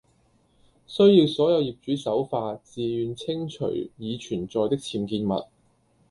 [0.87, 5.47] 需要所有業主守法，自願清除已存在的僭建物